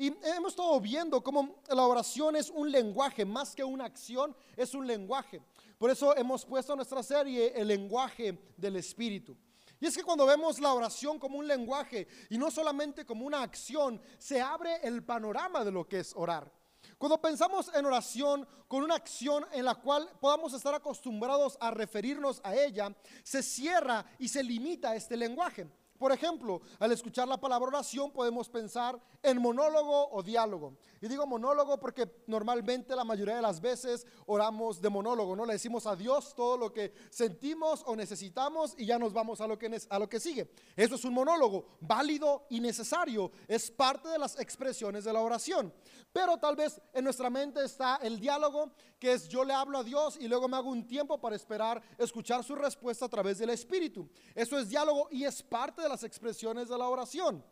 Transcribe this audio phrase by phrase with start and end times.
[0.00, 4.72] Y hemos estado viendo cómo la oración es un lenguaje, más que una acción, es
[4.72, 5.42] un lenguaje.
[5.76, 9.36] Por eso hemos puesto en nuestra serie el lenguaje del Espíritu.
[9.78, 13.42] Y es que cuando vemos la oración como un lenguaje y no solamente como una
[13.42, 16.50] acción, se abre el panorama de lo que es orar.
[16.96, 22.40] Cuando pensamos en oración con una acción en la cual podamos estar acostumbrados a referirnos
[22.42, 22.90] a ella,
[23.22, 25.68] se cierra y se limita este lenguaje.
[26.00, 30.78] Por ejemplo, al escuchar la palabra oración podemos pensar en monólogo o diálogo.
[30.98, 35.44] Y digo monólogo porque normalmente la mayoría de las veces oramos de monólogo, ¿no?
[35.44, 39.46] Le decimos a Dios todo lo que sentimos o necesitamos y ya nos vamos a
[39.46, 40.50] lo que, a lo que sigue.
[40.74, 43.30] Eso es un monólogo, válido y necesario.
[43.46, 45.70] Es parte de las expresiones de la oración.
[46.14, 49.84] Pero tal vez en nuestra mente está el diálogo, que es yo le hablo a
[49.84, 53.50] Dios y luego me hago un tiempo para esperar escuchar su respuesta a través del
[53.50, 54.08] Espíritu.
[54.34, 57.44] Eso es diálogo y es parte de las expresiones de la oración.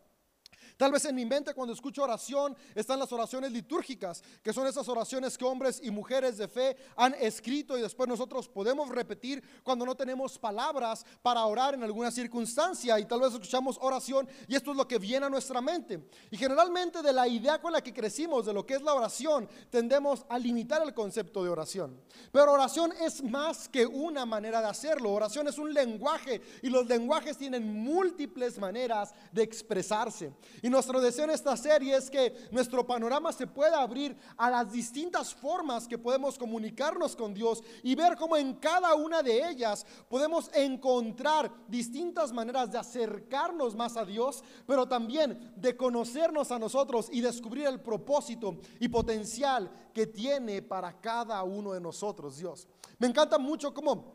[0.79, 4.87] Tal vez en mi mente cuando escucho oración están las oraciones litúrgicas, que son esas
[4.87, 9.85] oraciones que hombres y mujeres de fe han escrito y después nosotros podemos repetir cuando
[9.85, 14.71] no tenemos palabras para orar en alguna circunstancia y tal vez escuchamos oración y esto
[14.71, 16.07] es lo que viene a nuestra mente.
[16.31, 19.49] Y generalmente de la idea con la que crecimos de lo que es la oración,
[19.69, 22.01] tendemos a limitar el concepto de oración.
[22.31, 25.11] Pero oración es más que una manera de hacerlo.
[25.11, 30.31] Oración es un lenguaje y los lenguajes tienen múltiples maneras de expresarse.
[30.69, 35.33] Nuestro deseo en esta serie es que nuestro panorama se pueda abrir a las distintas
[35.33, 40.49] formas que podemos comunicarnos con Dios y ver cómo en cada una de ellas podemos
[40.53, 47.21] encontrar distintas maneras de acercarnos más a Dios, pero también de conocernos a nosotros y
[47.21, 52.67] descubrir el propósito y potencial que tiene para cada uno de nosotros Dios.
[52.97, 54.13] Me encanta mucho cómo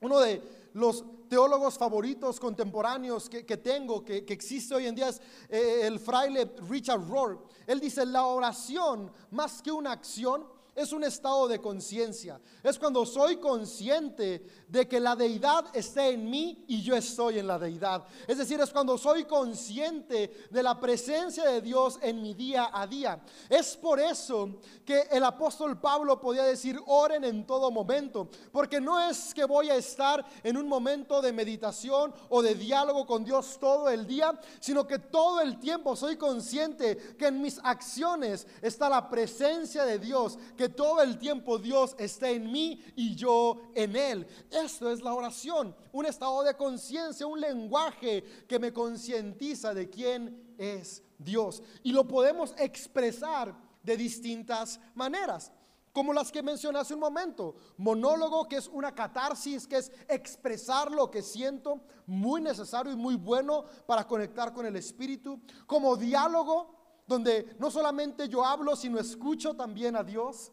[0.00, 5.80] uno de los teólogos favoritos contemporáneos que, tengo, que, existe hoy en día, es eh,
[5.84, 7.44] el fraile Richard Rohr.
[7.66, 12.40] Él dice, la oración, más que una acción, es un estado de conciencia.
[12.62, 17.46] Es cuando soy consciente de que la deidad está en mí y yo estoy en
[17.46, 18.04] la deidad.
[18.26, 22.86] Es decir, es cuando soy consciente de la presencia de Dios en mi día a
[22.86, 23.22] día.
[23.48, 28.28] Es por eso que el apóstol Pablo podía decir, oren en todo momento.
[28.52, 33.06] Porque no es que voy a estar en un momento de meditación o de diálogo
[33.06, 37.60] con Dios todo el día, sino que todo el tiempo soy consciente que en mis
[37.62, 40.38] acciones está la presencia de Dios.
[40.68, 44.26] Todo el tiempo Dios esté en mí y yo en Él.
[44.50, 50.54] Esto es la oración, un estado de conciencia, un lenguaje que me concientiza de quién
[50.58, 51.62] es Dios.
[51.82, 55.52] Y lo podemos expresar de distintas maneras
[55.94, 57.54] como las que mencioné hace un momento.
[57.76, 63.14] Monólogo, que es una catarsis, que es expresar lo que siento, muy necesario y muy
[63.14, 65.40] bueno para conectar con el Espíritu.
[65.68, 66.74] Como diálogo,
[67.06, 70.50] donde no solamente yo hablo, sino escucho también a Dios.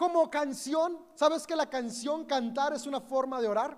[0.00, 3.76] Como canción, ¿sabes que la canción cantar es una forma de orar?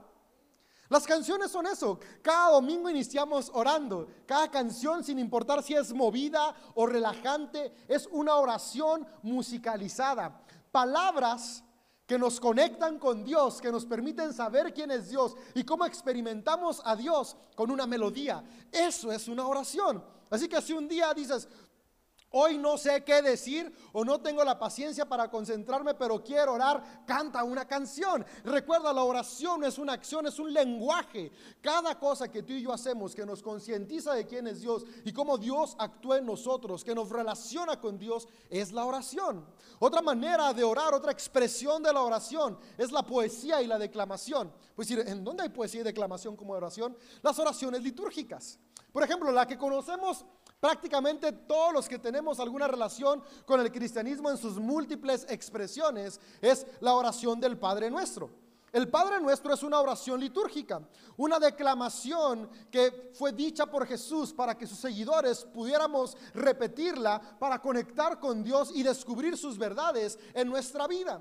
[0.88, 1.98] Las canciones son eso.
[2.22, 4.06] Cada domingo iniciamos orando.
[4.24, 10.40] Cada canción, sin importar si es movida o relajante, es una oración musicalizada.
[10.70, 11.64] Palabras
[12.06, 16.82] que nos conectan con Dios, que nos permiten saber quién es Dios y cómo experimentamos
[16.84, 18.44] a Dios con una melodía.
[18.70, 20.04] Eso es una oración.
[20.30, 21.48] Así que si un día dices,
[22.32, 27.04] Hoy no sé qué decir o no tengo la paciencia para concentrarme, pero quiero orar.
[27.06, 28.24] Canta una canción.
[28.44, 31.30] Recuerda, la oración es una acción, es un lenguaje.
[31.60, 35.12] Cada cosa que tú y yo hacemos que nos concientiza de quién es Dios y
[35.12, 39.46] cómo Dios actúa en nosotros, que nos relaciona con Dios, es la oración.
[39.78, 44.50] Otra manera de orar, otra expresión de la oración es la poesía y la declamación.
[44.74, 46.96] Pues decir, ¿en dónde hay poesía y declamación como oración?
[47.20, 48.58] Las oraciones litúrgicas.
[48.92, 50.24] Por ejemplo, la que conocemos
[50.62, 56.64] Prácticamente todos los que tenemos alguna relación con el cristianismo en sus múltiples expresiones es
[56.78, 58.30] la oración del Padre Nuestro.
[58.70, 60.80] El Padre Nuestro es una oración litúrgica,
[61.16, 68.20] una declamación que fue dicha por Jesús para que sus seguidores pudiéramos repetirla para conectar
[68.20, 71.20] con Dios y descubrir sus verdades en nuestra vida.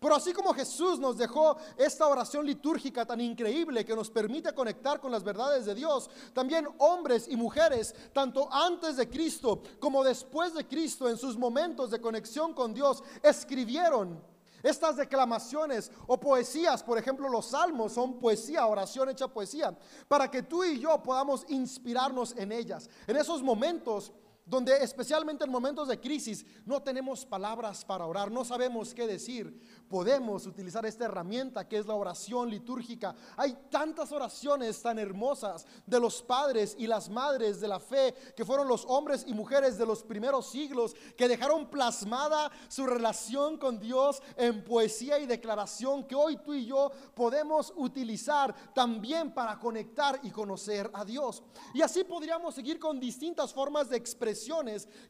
[0.00, 4.98] Pero así como Jesús nos dejó esta oración litúrgica tan increíble que nos permite conectar
[4.98, 10.54] con las verdades de Dios, también hombres y mujeres, tanto antes de Cristo como después
[10.54, 14.22] de Cristo, en sus momentos de conexión con Dios, escribieron
[14.62, 19.76] estas declamaciones o poesías, por ejemplo, los salmos son poesía, oración hecha poesía,
[20.08, 22.88] para que tú y yo podamos inspirarnos en ellas.
[23.06, 24.12] En esos momentos
[24.50, 29.62] donde especialmente en momentos de crisis no tenemos palabras para orar, no sabemos qué decir,
[29.88, 33.14] podemos utilizar esta herramienta que es la oración litúrgica.
[33.36, 38.44] Hay tantas oraciones tan hermosas de los padres y las madres de la fe, que
[38.44, 43.78] fueron los hombres y mujeres de los primeros siglos, que dejaron plasmada su relación con
[43.78, 50.18] Dios en poesía y declaración que hoy tú y yo podemos utilizar también para conectar
[50.24, 51.40] y conocer a Dios.
[51.72, 54.39] Y así podríamos seguir con distintas formas de expresión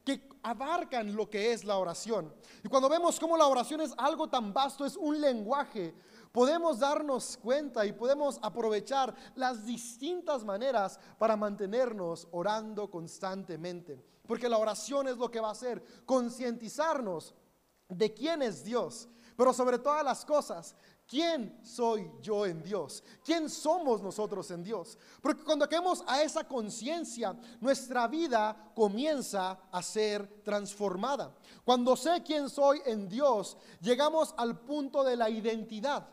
[0.05, 2.33] que abarcan lo que es la oración.
[2.65, 5.95] Y cuando vemos cómo la oración es algo tan vasto, es un lenguaje,
[6.33, 14.03] podemos darnos cuenta y podemos aprovechar las distintas maneras para mantenernos orando constantemente.
[14.27, 17.35] Porque la oración es lo que va a hacer, concientizarnos
[17.89, 20.77] de quién es Dios, pero sobre todas las cosas,
[21.11, 23.03] ¿Quién soy yo en Dios?
[23.25, 24.97] ¿Quién somos nosotros en Dios?
[25.21, 31.35] Porque cuando caemos a esa conciencia, nuestra vida comienza a ser transformada.
[31.65, 36.07] Cuando sé quién soy en Dios, llegamos al punto de la identidad.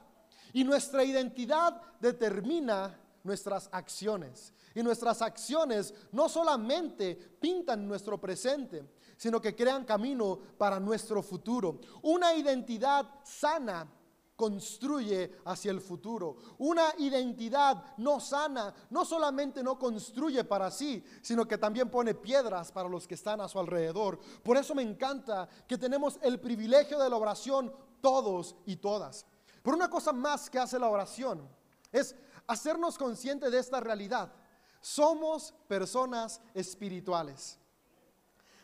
[0.52, 4.52] Y nuestra identidad determina nuestras acciones.
[4.74, 8.84] Y nuestras acciones no solamente pintan nuestro presente,
[9.16, 11.82] sino que crean camino para nuestro futuro.
[12.02, 13.88] Una identidad sana
[14.38, 16.38] construye hacia el futuro.
[16.60, 22.72] Una identidad no sana no solamente no construye para sí, sino que también pone piedras
[22.72, 24.20] para los que están a su alrededor.
[24.44, 29.26] Por eso me encanta que tenemos el privilegio de la oración todos y todas.
[29.64, 31.50] Por una cosa más que hace la oración
[31.92, 34.32] es hacernos conscientes de esta realidad.
[34.80, 37.58] Somos personas espirituales.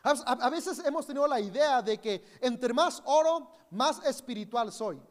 [0.04, 5.02] A, veces hemos tenido la idea de que entre más oro, más espiritual soy.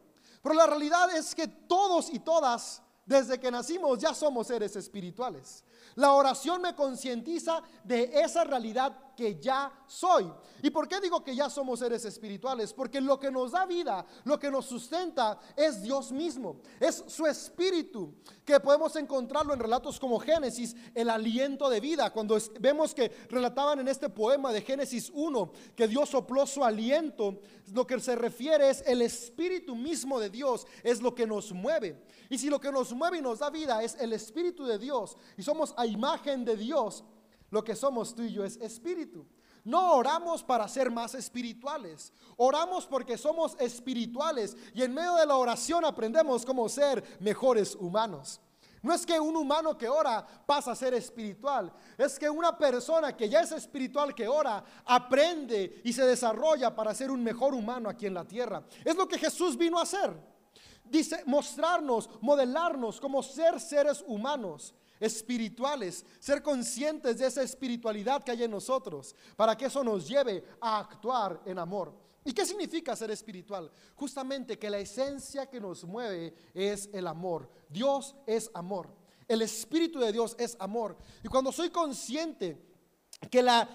[0.43, 5.63] Pero la realidad es que todos y todas, desde que nacimos, ya somos seres espirituales.
[5.95, 10.31] La oración me concientiza de esa realidad que ya soy.
[10.61, 12.73] ¿Y por qué digo que ya somos seres espirituales?
[12.73, 17.25] Porque lo que nos da vida, lo que nos sustenta es Dios mismo, es su
[17.25, 18.15] espíritu,
[18.45, 22.11] que podemos encontrarlo en relatos como Génesis, el aliento de vida.
[22.11, 27.39] Cuando vemos que relataban en este poema de Génesis 1 que Dios sopló su aliento,
[27.73, 32.03] lo que se refiere es el espíritu mismo de Dios, es lo que nos mueve.
[32.29, 35.17] Y si lo que nos mueve y nos da vida es el espíritu de Dios
[35.37, 37.03] y somos a imagen de Dios,
[37.49, 39.25] lo que somos tú y yo es espíritu.
[39.63, 42.11] No oramos para ser más espirituales.
[42.35, 48.41] Oramos porque somos espirituales y en medio de la oración aprendemos cómo ser mejores humanos.
[48.81, 53.15] No es que un humano que ora pasa a ser espiritual, es que una persona
[53.15, 57.89] que ya es espiritual que ora aprende y se desarrolla para ser un mejor humano
[57.89, 58.61] aquí en la tierra.
[58.83, 60.13] Es lo que Jesús vino a hacer.
[60.83, 68.43] Dice, mostrarnos, modelarnos como ser seres humanos espirituales, ser conscientes de esa espiritualidad que hay
[68.43, 71.93] en nosotros, para que eso nos lleve a actuar en amor.
[72.23, 73.69] ¿Y qué significa ser espiritual?
[73.95, 77.49] Justamente que la esencia que nos mueve es el amor.
[77.67, 78.87] Dios es amor.
[79.27, 80.97] El Espíritu de Dios es amor.
[81.21, 82.57] Y cuando soy consciente
[83.29, 83.67] que la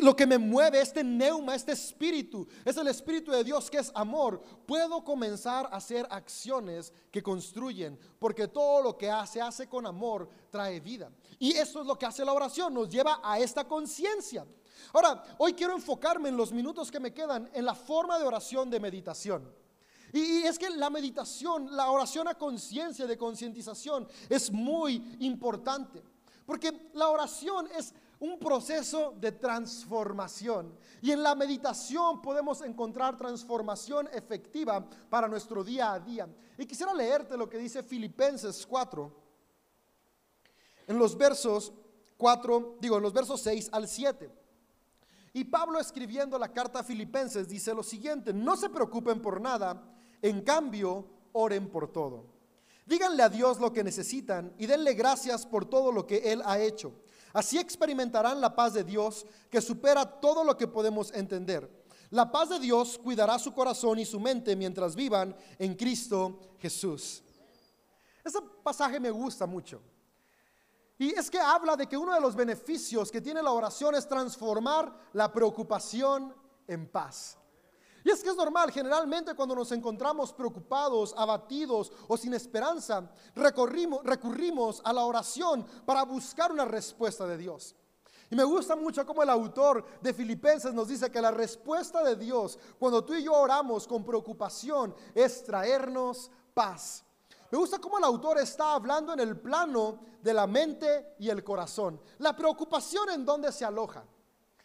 [0.00, 3.92] lo que me mueve, este neuma, este espíritu, es el espíritu de Dios que es
[3.94, 9.86] amor, puedo comenzar a hacer acciones que construyen, porque todo lo que hace, hace con
[9.86, 11.10] amor, trae vida.
[11.38, 14.46] Y eso es lo que hace la oración, nos lleva a esta conciencia.
[14.92, 18.70] Ahora, hoy quiero enfocarme en los minutos que me quedan en la forma de oración
[18.70, 19.62] de meditación.
[20.12, 26.02] Y, es que la meditación, la oración a conciencia, de concientización, es muy importante.
[26.44, 30.78] Porque la oración es un proceso de transformación.
[31.00, 36.28] Y en la meditación podemos encontrar transformación efectiva para nuestro día a día.
[36.56, 39.12] Y quisiera leerte lo que dice Filipenses 4,
[40.86, 41.72] en los versos
[42.16, 44.30] 4, digo, en los versos 6 al 7.
[45.32, 49.82] Y Pablo escribiendo la carta a Filipenses dice lo siguiente, no se preocupen por nada,
[50.20, 52.26] en cambio, oren por todo.
[52.86, 56.60] Díganle a Dios lo que necesitan y denle gracias por todo lo que Él ha
[56.60, 57.02] hecho
[57.32, 61.82] Así experimentarán la paz de Dios que supera todo lo que podemos entender.
[62.10, 67.22] La paz de Dios cuidará su corazón y su mente mientras vivan en Cristo Jesús.
[68.22, 69.80] Ese pasaje me gusta mucho.
[70.98, 74.06] Y es que habla de que uno de los beneficios que tiene la oración es
[74.06, 76.34] transformar la preocupación
[76.68, 77.38] en paz.
[78.04, 84.82] Y es que es normal, generalmente cuando nos encontramos preocupados, abatidos o sin esperanza, recurrimos
[84.84, 87.76] a la oración para buscar una respuesta de Dios.
[88.30, 92.16] Y me gusta mucho cómo el autor de Filipenses nos dice que la respuesta de
[92.16, 97.04] Dios cuando tú y yo oramos con preocupación es traernos paz.
[97.50, 101.44] Me gusta cómo el autor está hablando en el plano de la mente y el
[101.44, 102.00] corazón.
[102.18, 104.04] La preocupación en dónde se aloja.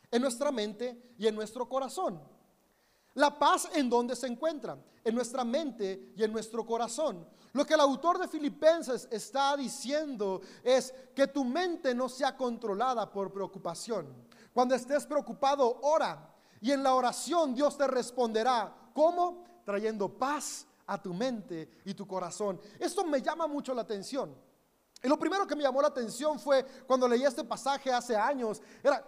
[0.10, 2.22] en nuestra mente y en nuestro corazón.
[3.18, 7.28] La paz en donde se encuentra, en nuestra mente y en nuestro corazón.
[7.52, 13.12] Lo que el autor de Filipenses está diciendo es que tu mente no sea controlada
[13.12, 14.06] por preocupación.
[14.54, 16.32] Cuando estés preocupado, ora.
[16.62, 18.92] Y en la oración Dios te responderá.
[18.94, 19.44] ¿Cómo?
[19.66, 22.62] Trayendo paz a tu mente y tu corazón.
[22.80, 24.36] Esto me llama mucho la atención.
[25.02, 28.62] Y lo primero que me llamó la atención fue cuando leí este pasaje hace años,
[28.84, 29.04] era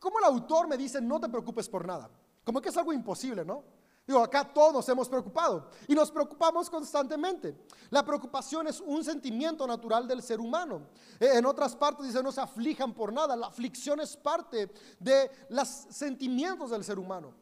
[0.00, 2.10] cómo el autor me dice, no te preocupes por nada.
[2.44, 3.64] Como que es algo imposible, ¿no?
[4.06, 7.56] Digo, acá todos nos hemos preocupado y nos preocupamos constantemente.
[7.90, 10.88] La preocupación es un sentimiento natural del ser humano.
[11.20, 13.36] E, en otras partes dice, no se aflijan por nada.
[13.36, 17.32] La aflicción es parte de los sentimientos del ser humano.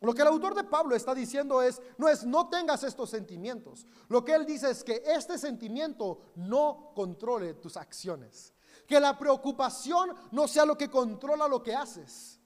[0.00, 3.86] Lo que el autor de Pablo está diciendo es, no es no tengas estos sentimientos.
[4.08, 8.52] Lo que él dice es que este sentimiento no controle tus acciones.
[8.88, 12.39] Que la preocupación no sea lo que controla lo que haces.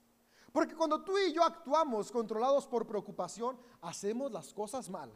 [0.54, 5.10] Porque cuando tú y yo actuamos controlados por preocupación, hacemos las cosas mal.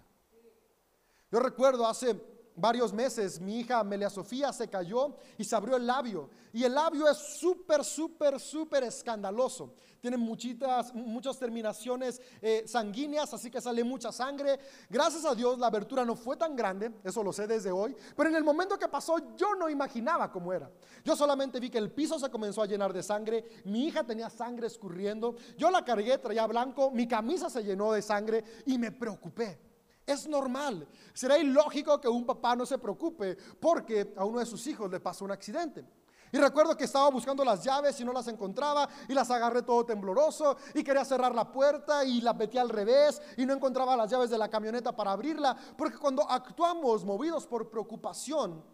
[1.30, 2.20] Yo recuerdo hace
[2.58, 6.30] varios meses mi hija Amelia Sofía se cayó y se abrió el labio.
[6.52, 9.74] Y el labio es súper, súper, súper escandaloso.
[10.00, 14.58] Tiene muchitas, muchas terminaciones eh, sanguíneas, así que sale mucha sangre.
[14.88, 17.96] Gracias a Dios la abertura no fue tan grande, eso lo sé desde hoy.
[18.16, 20.70] Pero en el momento que pasó yo no imaginaba cómo era.
[21.04, 23.44] Yo solamente vi que el piso se comenzó a llenar de sangre.
[23.64, 25.36] Mi hija tenía sangre escurriendo.
[25.56, 26.90] Yo la cargué, traía blanco.
[26.90, 29.67] Mi camisa se llenó de sangre y me preocupé.
[30.08, 30.88] Es normal.
[31.12, 35.00] Será ilógico que un papá no se preocupe porque a uno de sus hijos le
[35.00, 35.84] pasó un accidente.
[36.32, 39.84] Y recuerdo que estaba buscando las llaves y no las encontraba y las agarré todo
[39.84, 44.10] tembloroso y quería cerrar la puerta y la metí al revés y no encontraba las
[44.10, 45.54] llaves de la camioneta para abrirla.
[45.76, 48.64] Porque cuando actuamos movidos por preocupación,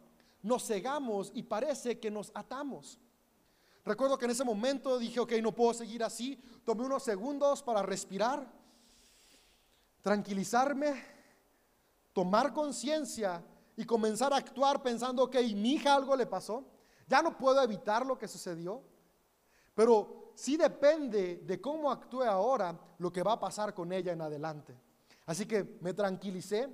[0.43, 3.01] nos cegamos y parece que nos atamos.
[3.85, 6.41] Recuerdo que en ese momento dije, ok, no puedo seguir así.
[6.65, 8.47] Tomé unos segundos para respirar,
[10.01, 11.14] tranquilizarme
[12.15, 13.45] tomar conciencia
[13.77, 16.65] y comenzar a actuar pensando que mi hija algo le pasó.
[17.07, 18.83] Ya no puedo evitar lo que sucedió,
[19.75, 24.23] pero sí depende de cómo actúe ahora lo que va a pasar con ella en
[24.23, 24.75] adelante.
[25.27, 26.69] Así que me tranquilicé,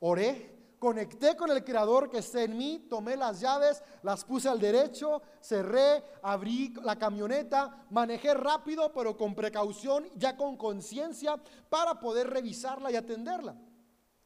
[0.00, 4.60] oré, conecté con el creador que está en mí, tomé las llaves, las puse al
[4.60, 12.30] derecho, cerré, abrí la camioneta, manejé rápido pero con precaución, ya con conciencia para poder
[12.30, 13.56] revisarla y atenderla.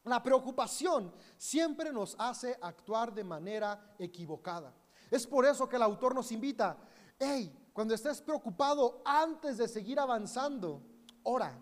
[0.03, 4.73] La preocupación siempre nos hace actuar de manera equivocada.
[5.11, 6.77] Es por eso que el autor nos invita,
[7.19, 10.81] hey, cuando estés preocupado antes de seguir avanzando,
[11.23, 11.57] ora.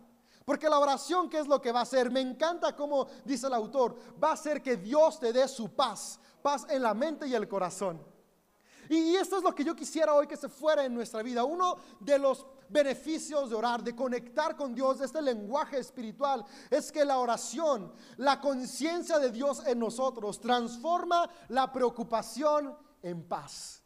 [0.46, 2.10] Porque la oración, ¿qué es lo que va a hacer?
[2.10, 6.20] Me encanta cómo dice el autor, va a hacer que Dios te dé su paz,
[6.42, 8.02] paz en la mente y el corazón.
[8.90, 11.44] Y esto es lo que yo quisiera hoy que se fuera en nuestra vida.
[11.44, 17.06] Uno de los beneficios de orar, de conectar con Dios, este lenguaje espiritual, es que
[17.06, 23.79] la oración, la conciencia de Dios en nosotros, transforma la preocupación en paz.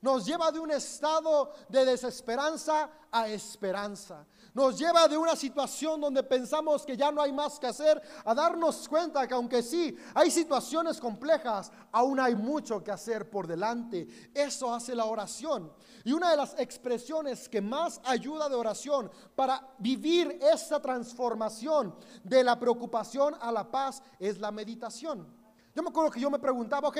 [0.00, 4.26] Nos lleva de un estado de desesperanza a esperanza.
[4.54, 8.34] Nos lleva de una situación donde pensamos que ya no hay más que hacer a
[8.34, 14.30] darnos cuenta que aunque sí hay situaciones complejas, aún hay mucho que hacer por delante.
[14.34, 15.72] Eso hace la oración.
[16.04, 22.44] Y una de las expresiones que más ayuda de oración para vivir esa transformación de
[22.44, 25.26] la preocupación a la paz es la meditación.
[25.74, 26.98] Yo me acuerdo que yo me preguntaba, ok,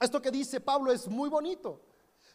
[0.00, 1.87] esto que dice Pablo es muy bonito.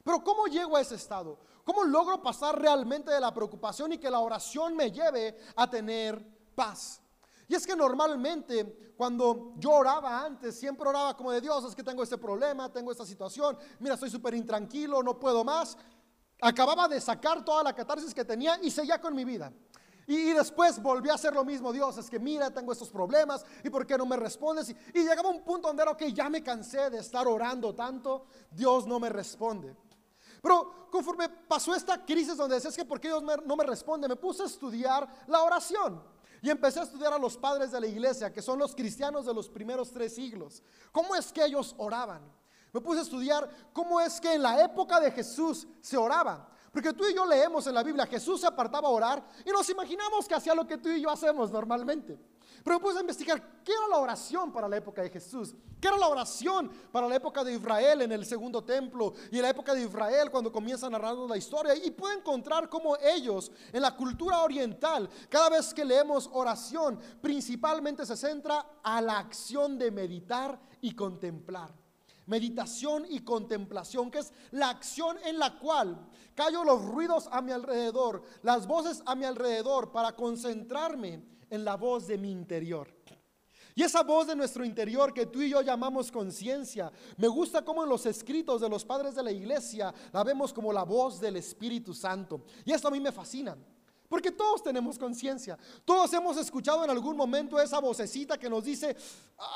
[0.04, 1.40] Pero ¿cómo llego a ese estado?
[1.64, 6.52] ¿Cómo logro pasar realmente de la preocupación y que la oración me lleve a tener
[6.56, 7.02] paz?
[7.48, 11.84] Y es que normalmente cuando yo oraba antes, siempre oraba como de Dios, es que
[11.84, 15.78] tengo este problema, tengo esta situación, mira, estoy súper intranquilo, no puedo más.
[16.42, 19.52] Acababa de sacar toda la catarsis que tenía y seguía con mi vida.
[20.06, 23.70] Y, después volví a hacer lo mismo, Dios, es que mira, tengo estos problemas y
[23.70, 24.70] por qué no me respondes.
[24.70, 28.26] Y, y llegaba un punto donde era, ok, ya me cansé de estar orando tanto,
[28.52, 29.78] Dios no me responde.
[30.44, 34.18] Pero conforme pasó esta crisis donde decías que por qué Dios no me responde, me
[34.18, 36.04] puse a estudiar la oración.
[36.42, 39.34] Y empecé a estudiar a los padres de la iglesia, que son los cristianos de
[39.34, 40.62] los primeros tres siglos.
[40.92, 42.22] ¿Cómo es que ellos oraban?
[42.74, 46.50] Me puse a estudiar cómo es que en la época de Jesús se oraba.
[46.74, 49.70] Porque tú y yo leemos en la Biblia, Jesús se apartaba a orar y nos
[49.70, 52.20] imaginamos que hacía lo que tú y yo hacemos normalmente.
[52.64, 55.98] Pero puse a investigar qué era la oración para la época de Jesús, qué era
[55.98, 59.74] la oración para la época de Israel en el segundo templo y en la época
[59.74, 61.76] de Israel cuando comienza a narrar la historia.
[61.76, 68.06] Y pude encontrar cómo ellos, en la cultura oriental, cada vez que leemos oración, principalmente
[68.06, 71.74] se centra a la acción de meditar y contemplar.
[72.26, 77.52] meditación y contemplación, que es la acción en la cual callo los ruidos a mi
[77.52, 82.88] alrededor, las voces a mi alrededor, para concentrarme en la voz de mi interior.
[83.76, 87.84] Y esa voz de nuestro interior que tú y yo llamamos conciencia, me gusta como
[87.84, 91.38] en los escritos de los padres de la iglesia la vemos como la voz del
[91.38, 92.44] Espíritu Santo.
[92.66, 93.56] Y esto a mí me fascina.
[94.10, 95.58] Porque todos tenemos conciencia.
[95.86, 98.96] Todos hemos escuchado en algún momento esa vocecita que nos dice,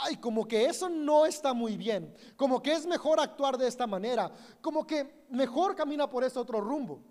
[0.04, 2.14] ay, como que eso no está muy bien.
[2.36, 4.32] Como que es mejor actuar de esta manera.
[4.62, 7.04] Como que mejor camina por este otro rumbo.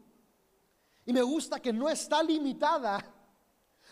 [1.05, 3.16] Y me gusta que no está limitada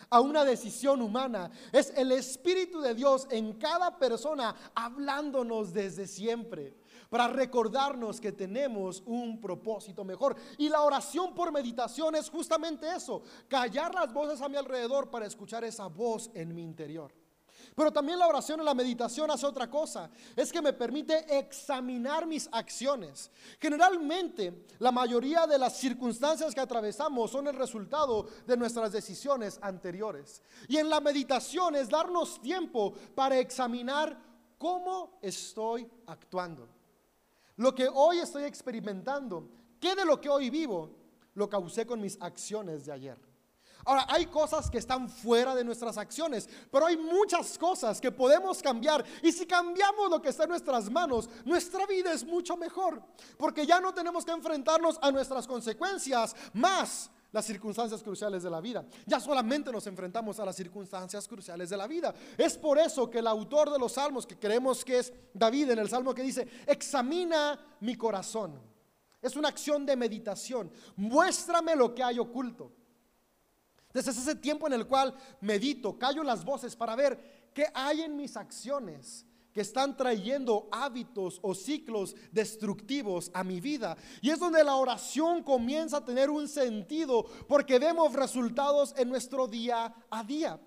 [0.09, 1.51] a una decisión humana.
[1.71, 6.75] Es el Espíritu de Dios en cada persona hablándonos desde siempre
[7.09, 10.35] para recordarnos que tenemos un propósito mejor.
[10.57, 15.25] Y la oración por meditación es justamente eso, callar las voces a mi alrededor para
[15.25, 17.13] escuchar esa voz en mi interior.
[17.75, 22.25] Pero también la oración y la meditación hace otra cosa, es que me permite examinar
[22.25, 23.29] mis acciones.
[23.59, 30.41] Generalmente, la mayoría de las circunstancias que atravesamos son el resultado de nuestras decisiones anteriores.
[30.69, 34.17] Y en la meditación es darnos tiempo para examinar
[34.57, 36.69] cómo estoy actuando.
[37.57, 39.49] Lo que hoy estoy experimentando,
[39.81, 40.91] ¿qué de lo que hoy vivo
[41.33, 43.34] lo causé con mis acciones de ayer?
[43.85, 48.61] Ahora, hay cosas que están fuera de nuestras acciones, pero hay muchas cosas que podemos
[48.61, 49.05] cambiar.
[49.21, 53.01] Y si cambiamos lo que está en nuestras manos, nuestra vida es mucho mejor,
[53.37, 58.61] porque ya no tenemos que enfrentarnos a nuestras consecuencias, más las circunstancias cruciales de la
[58.61, 58.85] vida.
[59.05, 62.15] Ya solamente nos enfrentamos a las circunstancias cruciales de la vida.
[62.37, 65.79] Es por eso que el autor de los salmos, que creemos que es David en
[65.79, 68.59] el salmo que dice, examina mi corazón.
[69.21, 70.71] Es una acción de meditación.
[70.95, 72.71] Muéstrame lo que hay oculto.
[73.95, 78.17] Desde ese tiempo en el cual medito, callo las voces para ver qué hay en
[78.17, 83.95] mis acciones que están trayendo hábitos o ciclos destructivos a mi vida.
[84.21, 89.47] Y es donde la oración comienza a tener un sentido porque vemos resultados en nuestro
[89.47, 90.59] día a día.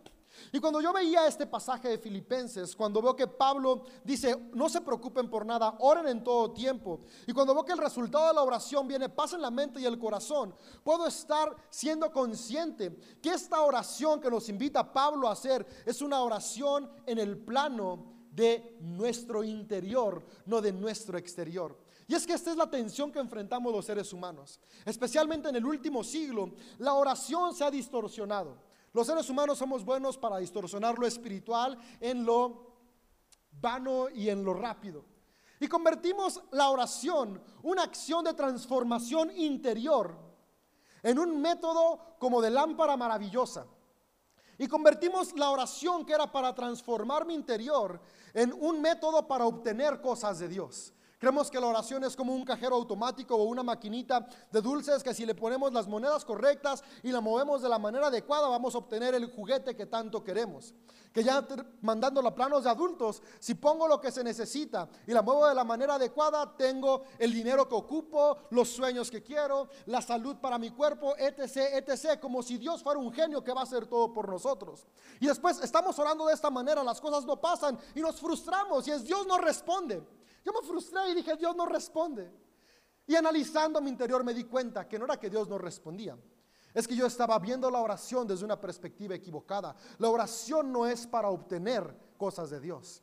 [0.52, 4.80] Y cuando yo veía este pasaje de Filipenses, cuando veo que Pablo dice, no se
[4.80, 7.00] preocupen por nada, oren en todo tiempo.
[7.26, 9.84] Y cuando veo que el resultado de la oración viene paz en la mente y
[9.84, 15.66] el corazón, puedo estar siendo consciente que esta oración que nos invita Pablo a hacer
[15.84, 21.76] es una oración en el plano de nuestro interior, no de nuestro exterior.
[22.06, 24.58] Y es que esta es la tensión que enfrentamos los seres humanos.
[24.86, 28.67] Especialmente en el último siglo, la oración se ha distorsionado.
[28.98, 32.72] Los seres humanos somos buenos para distorsionar lo espiritual en lo
[33.52, 35.04] vano y en lo rápido.
[35.60, 40.18] Y convertimos la oración, una acción de transformación interior,
[41.04, 43.68] en un método como de lámpara maravillosa.
[44.58, 48.00] Y convertimos la oración que era para transformar mi interior
[48.34, 50.92] en un método para obtener cosas de Dios.
[51.18, 55.12] Creemos que la oración es como un cajero automático o una maquinita de dulces que
[55.12, 58.78] si le ponemos las monedas correctas y la movemos de la manera adecuada vamos a
[58.78, 60.74] obtener el juguete que tanto queremos.
[61.12, 61.44] Que ya
[61.80, 65.56] mandándola a planos de adultos, si pongo lo que se necesita y la muevo de
[65.56, 70.56] la manera adecuada, tengo el dinero que ocupo, los sueños que quiero, la salud para
[70.56, 74.12] mi cuerpo, etc., etc., como si Dios fuera un genio que va a hacer todo
[74.12, 74.86] por nosotros.
[75.18, 78.92] Y después estamos orando de esta manera, las cosas no pasan y nos frustramos y
[78.92, 80.06] es Dios no responde.
[80.44, 82.32] Yo me frustré y dije, Dios no responde.
[83.06, 86.16] Y analizando mi interior me di cuenta que no era que Dios no respondía.
[86.74, 89.74] Es que yo estaba viendo la oración desde una perspectiva equivocada.
[89.98, 93.02] La oración no es para obtener cosas de Dios.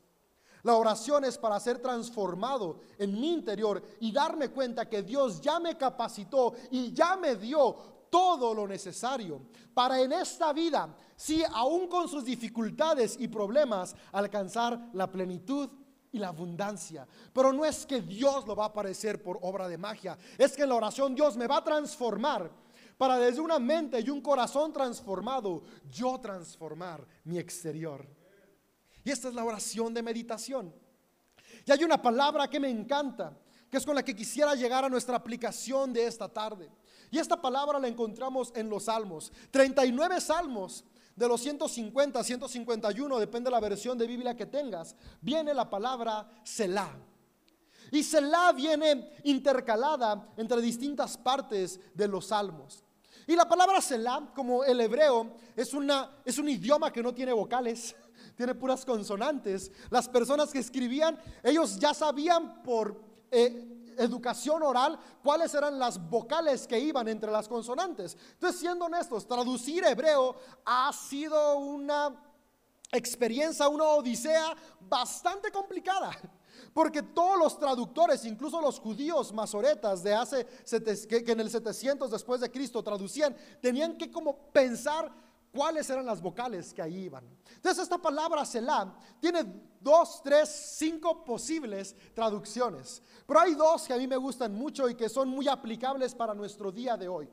[0.62, 5.60] La oración es para ser transformado en mi interior y darme cuenta que Dios ya
[5.60, 7.76] me capacitó y ya me dio
[8.10, 9.42] todo lo necesario
[9.74, 15.70] para en esta vida, sí, aún con sus dificultades y problemas, alcanzar la plenitud
[16.16, 17.06] y la abundancia.
[17.34, 20.64] Pero no es que Dios lo va a aparecer por obra de magia, es que
[20.64, 22.50] en la oración Dios me va a transformar
[22.98, 28.08] para desde una mente y un corazón transformado, yo transformar mi exterior.
[29.04, 30.74] Y esta es la oración de meditación.
[31.66, 33.38] Y hay una palabra que me encanta,
[33.70, 36.72] que es con la que quisiera llegar a nuestra aplicación de esta tarde.
[37.12, 39.32] Y esta palabra la encontramos en los salmos.
[39.52, 45.54] 39 salmos de los 150, 151, depende de la versión de Biblia que tengas, viene
[45.54, 46.96] la palabra Selah.
[47.92, 52.84] Y Selah viene intercalada entre distintas partes de los salmos.
[53.28, 57.32] Y la palabra Selah, como el hebreo, es, una, es un idioma que no tiene
[57.32, 57.96] vocales,
[58.36, 59.72] tiene puras consonantes.
[59.90, 63.02] Las personas que escribían, ellos ya sabían por
[63.32, 68.18] eh, educación oral cuáles eran las vocales que iban entre las consonantes.
[68.34, 72.16] Entonces, siendo honestos, traducir hebreo ha sido una
[72.92, 76.12] experiencia, una odisea bastante complicada.
[76.74, 82.42] Porque todos los traductores, incluso los judíos masoretas de hace, que, en el 700 después
[82.42, 85.12] de Cristo traducían, tenían que como pensar
[85.56, 87.24] cuáles eran las vocales que ahí iban.
[87.56, 89.46] Entonces esta palabra Selah tiene
[89.80, 93.02] dos, tres, cinco posibles traducciones.
[93.26, 96.34] Pero hay dos que a mí me gustan mucho y que son muy aplicables para
[96.34, 97.30] nuestro día de hoy.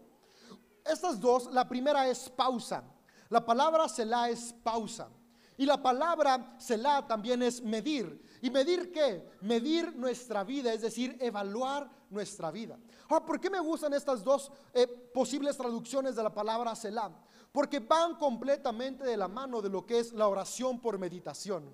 [0.84, 2.84] Estas dos, la primera es pausa.
[3.28, 5.08] La palabra Selah es pausa.
[5.56, 8.22] Y la palabra Selah también es medir.
[8.40, 9.28] ¿Y medir qué?
[9.40, 12.78] Medir nuestra vida, es decir, evaluar nuestra vida.
[13.08, 17.10] Ahora, ¿por qué me gustan estas dos eh, posibles traducciones de la palabra Selah?
[17.52, 21.64] Porque van completamente de la mano de lo que es la oración por meditación.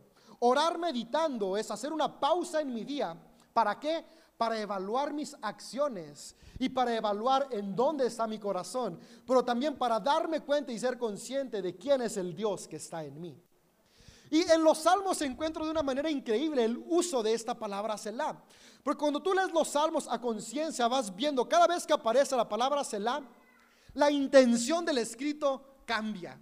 [0.41, 3.17] Orar meditando es hacer una pausa en mi día.
[3.53, 4.05] ¿Para qué?
[4.37, 10.01] Para evaluar mis acciones y para evaluar en dónde está mi corazón, pero también para
[10.01, 13.41] darme cuenta y ser consciente de quién es el Dios que está en mí.
[14.31, 17.97] Y en los salmos se encuentra de una manera increíble el uso de esta palabra
[17.97, 18.37] Selah.
[18.83, 22.49] Porque cuando tú lees los salmos a conciencia vas viendo cada vez que aparece la
[22.49, 23.23] palabra Selah,
[23.99, 26.39] la intención del escrito cambia.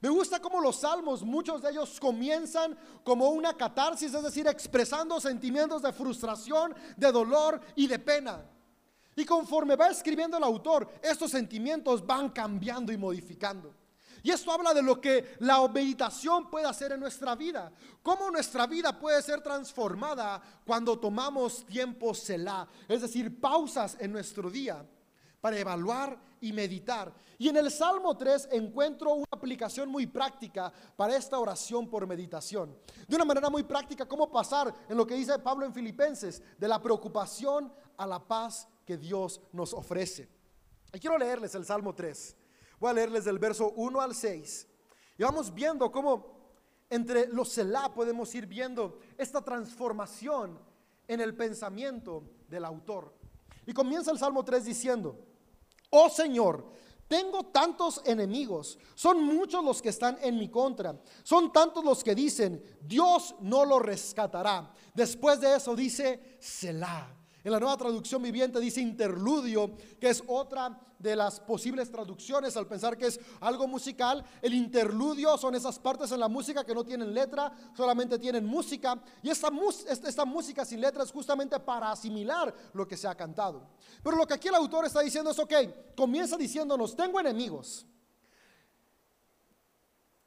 [0.00, 5.20] Me gusta cómo los salmos, muchos de ellos comienzan como una catarsis, es decir, expresando
[5.20, 8.46] sentimientos de frustración, de dolor y de pena.
[9.14, 13.74] Y conforme va escribiendo el autor, estos sentimientos van cambiando y modificando.
[14.22, 17.70] Y esto habla de lo que la meditación puede hacer en nuestra vida.
[18.02, 24.50] Cómo nuestra vida puede ser transformada cuando tomamos tiempo Selah, es decir, pausas en nuestro
[24.50, 24.84] día
[25.42, 27.12] para evaluar y meditar.
[27.38, 32.76] Y en el Salmo 3 encuentro una aplicación muy práctica para esta oración por meditación.
[33.06, 36.68] De una manera muy práctica, cómo pasar en lo que dice Pablo en Filipenses, de
[36.68, 40.28] la preocupación a la paz que Dios nos ofrece.
[40.92, 42.36] Y quiero leerles el Salmo 3.
[42.78, 44.66] Voy a leerles del verso 1 al 6.
[45.18, 46.36] Y vamos viendo cómo
[46.88, 50.58] entre los Selah podemos ir viendo esta transformación
[51.08, 53.12] en el pensamiento del autor.
[53.66, 55.18] Y comienza el Salmo 3 diciendo,
[55.90, 56.72] oh Señor,
[57.08, 62.14] tengo tantos enemigos, son muchos los que están en mi contra, son tantos los que
[62.14, 64.72] dicen, Dios no lo rescatará.
[64.92, 67.15] Después de eso dice, Selah.
[67.46, 72.66] En la nueva traducción viviente dice interludio, que es otra de las posibles traducciones al
[72.66, 74.24] pensar que es algo musical.
[74.42, 79.00] El interludio son esas partes en la música que no tienen letra, solamente tienen música.
[79.22, 79.48] Y esta,
[79.88, 83.68] esta música sin letra es justamente para asimilar lo que se ha cantado.
[84.02, 85.54] Pero lo que aquí el autor está diciendo es, ok,
[85.96, 87.86] comienza diciéndonos, tengo enemigos.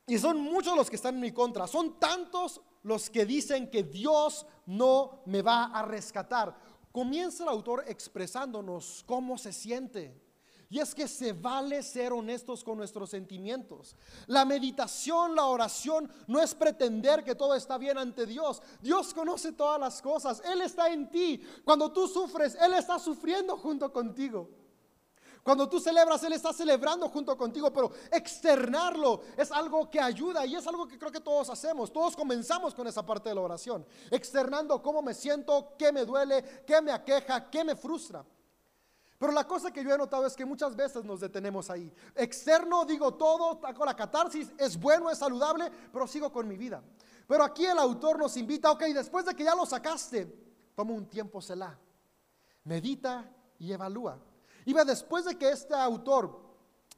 [0.08, 1.68] Y son muchos los que están en mi contra.
[1.68, 6.69] Son tantos los que dicen que Dios no me va a rescatar
[7.00, 10.22] comienza el autor expresándonos cómo se siente.
[10.70, 13.96] Y es que se vale ser honestos con nuestros sentimientos.
[14.28, 18.62] La meditación, la oración, no es pretender que todo está bien ante Dios.
[18.82, 20.44] Dios conoce todas las cosas.
[20.44, 21.42] Él está en ti.
[21.64, 24.50] Cuando tú sufres, Él está sufriendo junto contigo.
[25.50, 30.54] Cuando tú celebras, Él está celebrando junto contigo, pero externarlo es algo que ayuda y
[30.54, 31.92] es algo que creo que todos hacemos.
[31.92, 36.64] Todos comenzamos con esa parte de la oración, externando cómo me siento, qué me duele,
[36.68, 38.24] qué me aqueja, qué me frustra.
[39.18, 41.92] Pero la cosa que yo he notado es que muchas veces nos detenemos ahí.
[42.14, 46.84] Externo, digo todo, con la catarsis, es bueno, es saludable, pero sigo con mi vida.
[47.28, 50.32] Pero aquí el autor nos invita, ok, después de que ya lo sacaste,
[50.76, 51.76] toma un tiempo, Selah,
[52.66, 54.29] medita y evalúa.
[54.70, 56.40] Y después de que este autor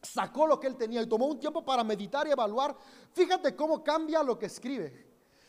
[0.02, 2.76] sacó lo que él tenía y tomó un tiempo para meditar y evaluar,
[3.14, 5.08] fíjate cómo cambia lo que escribe.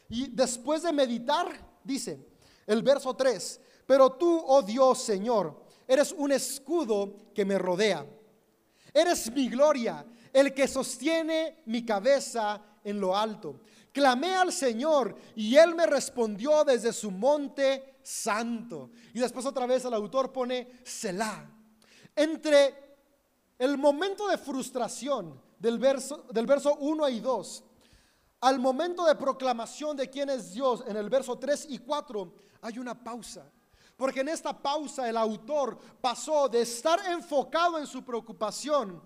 [0.08, 1.48] Y después de meditar,
[1.82, 2.24] dice
[2.64, 8.06] el verso 3, pero tú, oh Dios Señor, eres un escudo que me rodea.
[8.94, 13.62] Eres mi gloria, el que sostiene mi cabeza en lo alto.
[13.90, 18.90] Clamé al Señor y Él me respondió desde su monte santo.
[19.12, 21.61] Y después otra vez el autor pone Selah.
[22.14, 22.96] Entre
[23.58, 27.64] el momento de frustración del verso, del verso 1 y 2
[28.42, 32.78] al momento de proclamación de quién es Dios en el verso 3 y 4 hay
[32.78, 33.48] una pausa.
[33.96, 39.00] Porque en esta pausa el autor pasó de estar enfocado en su preocupación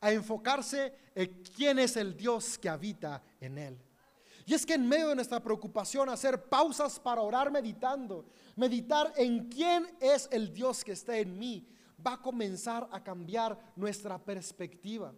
[0.00, 3.78] a enfocarse en quién es el Dios que habita en él.
[4.46, 9.48] Y es que en medio de nuestra preocupación hacer pausas para orar meditando, meditar en
[9.48, 15.12] quién es el Dios que está en mí, va a comenzar a cambiar nuestra perspectiva.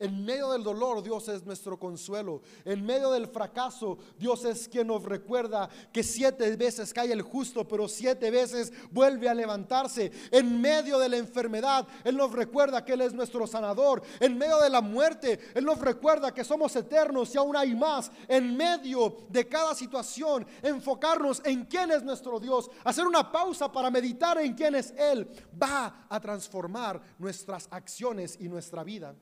[0.00, 2.40] En medio del dolor, Dios es nuestro consuelo.
[2.64, 7.66] En medio del fracaso, Dios es quien nos recuerda que siete veces cae el justo,
[7.66, 10.12] pero siete veces vuelve a levantarse.
[10.30, 14.00] En medio de la enfermedad, Él nos recuerda que Él es nuestro sanador.
[14.20, 18.12] En medio de la muerte, Él nos recuerda que somos eternos y aún hay más.
[18.28, 23.90] En medio de cada situación, enfocarnos en quién es nuestro Dios, hacer una pausa para
[23.90, 25.28] meditar en quién es Él,
[25.60, 29.16] va a transformar nuestras acciones y nuestra vida.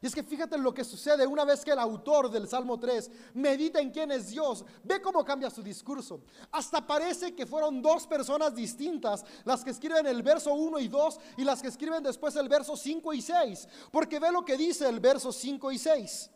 [0.00, 3.10] Y es que fíjate lo que sucede una vez que el autor del Salmo 3
[3.34, 6.20] medita en quién es Dios, ve cómo cambia su discurso.
[6.52, 11.20] Hasta parece que fueron dos personas distintas las que escriben el verso 1 y 2
[11.38, 13.68] y las que escriben después el verso 5 y 6.
[13.90, 16.30] Porque ve lo que dice el verso 5 y 6.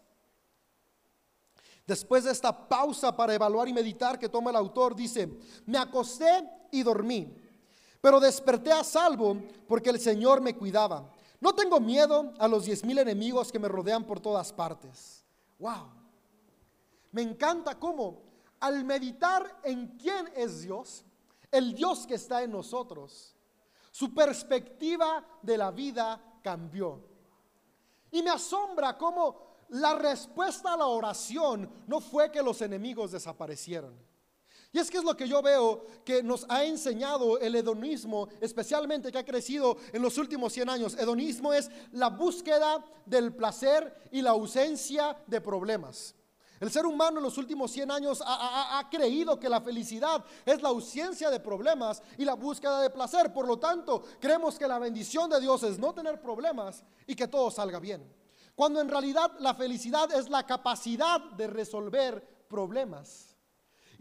[1.87, 5.29] Después de esta pausa para evaluar y meditar que toma el autor, dice,
[5.67, 7.37] me acosté y dormí,
[8.01, 9.37] pero desperté a salvo
[9.69, 11.13] porque el Señor me cuidaba.
[11.43, 15.25] No tengo miedo a los diez mil enemigos que me rodean por todas partes.
[15.59, 15.91] Wow.
[17.11, 18.23] Me encanta cómo
[18.61, 21.05] al meditar en quién es Dios,
[21.51, 23.35] el Dios que está en nosotros,
[23.91, 27.03] su perspectiva de la vida cambió.
[28.13, 33.99] Y me asombra cómo la respuesta a la oración no fue que los enemigos desaparecieron.
[34.73, 39.13] Y es que es lo que yo veo que nos ha enseñado el hedonismo, especialmente
[39.13, 40.97] que ha crecido en los últimos 100 años.
[40.99, 46.15] Hedonismo es la búsqueda del placer y la ausencia de problemas.
[46.59, 50.63] El ser humano en los últimos 100 años ha, ha, creído que la felicidad es
[50.63, 53.31] la ausencia de problemas y la búsqueda de placer.
[53.33, 57.29] Por lo tanto, creemos que la bendición de Dios es no tener problemas y que
[57.29, 58.11] todo salga bien.
[58.55, 63.32] Cuando en realidad la felicidad es la capacidad de resolver problemas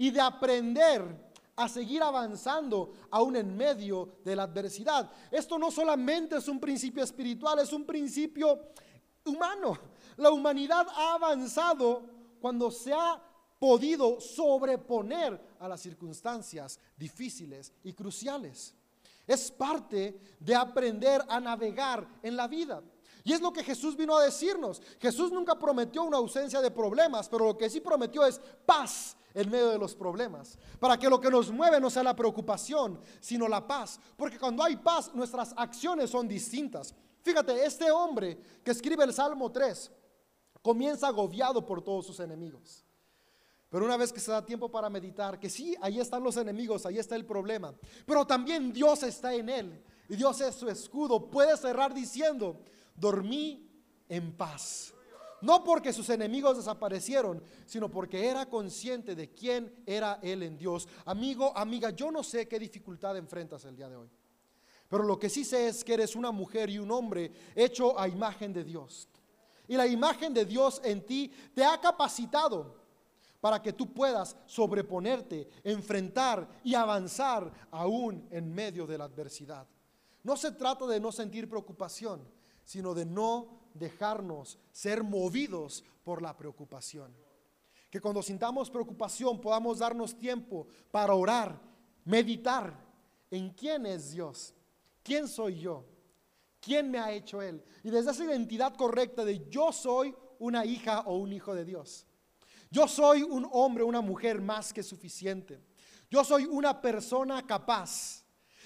[0.01, 5.11] y de aprender a seguir avanzando aún en medio de la adversidad.
[5.29, 8.71] Esto no solamente es un principio espiritual, es un principio
[9.23, 9.77] humano.
[10.17, 12.01] La humanidad ha avanzado
[12.41, 13.21] cuando se ha
[13.59, 18.73] podido sobreponer a las circunstancias difíciles y cruciales.
[19.27, 22.81] Es parte de aprender a navegar en la vida.
[23.23, 24.81] Y es lo que Jesús vino a decirnos.
[24.99, 29.49] Jesús nunca prometió una ausencia de problemas, pero lo que sí prometió es paz en
[29.49, 33.47] medio de los problemas, para que lo que nos mueve no sea la preocupación, sino
[33.47, 36.93] la paz, porque cuando hay paz nuestras acciones son distintas.
[37.21, 39.91] Fíjate, este hombre que escribe el Salmo 3
[40.61, 42.85] comienza agobiado por todos sus enemigos.
[43.69, 46.85] Pero una vez que se da tiempo para meditar, que sí, ahí están los enemigos,
[46.85, 47.73] ahí está el problema,
[48.05, 52.59] pero también Dios está en él y Dios es su escudo, puede cerrar diciendo,
[52.95, 53.71] dormí
[54.09, 54.93] en paz.
[55.41, 60.87] No porque sus enemigos desaparecieron, sino porque era consciente de quién era él en Dios.
[61.05, 64.09] Amigo, amiga, yo no sé qué dificultad enfrentas el día de hoy.
[64.87, 68.07] Pero lo que sí sé es que eres una mujer y un hombre hecho a
[68.07, 69.07] imagen de Dios.
[69.67, 72.75] Y la imagen de Dios en ti te ha capacitado
[73.39, 79.65] para que tú puedas sobreponerte, enfrentar y avanzar aún en medio de la adversidad.
[80.23, 82.21] No se trata de no sentir preocupación,
[82.63, 87.15] sino de no dejarnos ser movidos por la preocupación.
[87.89, 91.59] Que cuando sintamos preocupación podamos darnos tiempo para orar,
[92.05, 92.73] meditar
[93.29, 94.53] en quién es Dios,
[95.03, 95.85] quién soy yo,
[96.59, 97.63] quién me ha hecho Él.
[97.83, 102.05] Y desde esa identidad correcta de yo soy una hija o un hijo de Dios.
[102.69, 105.59] Yo soy un hombre, una mujer más que suficiente.
[106.09, 108.20] Yo soy una persona capaz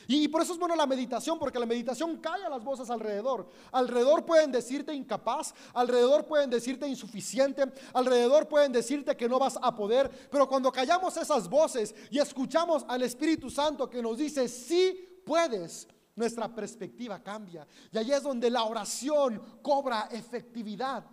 [0.08, 3.50] y por eso es bueno la meditación, porque la meditación calla las voces alrededor.
[3.72, 7.64] Alrededor pueden decirte incapaz, alrededor pueden decirte insuficiente,
[7.94, 12.86] alrededor pueden decirte que no vas a poder, pero cuando callamos esas voces y escuchamos
[12.88, 17.68] al Espíritu Santo que nos dice, sí puedes, nuestra perspectiva cambia.
[17.92, 21.04] Y ahí es donde la oración cobra efectividad.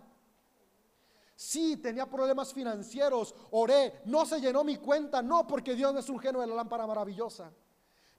[1.35, 6.07] Sí, tenía problemas financieros, oré, no se llenó mi cuenta, no, porque Dios no es
[6.07, 7.51] un genio de la lámpara maravillosa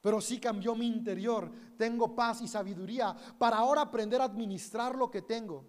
[0.05, 1.51] pero sí cambió mi interior.
[1.79, 5.65] Tengo paz y sabiduría para ahora aprender a administrar lo que tengo,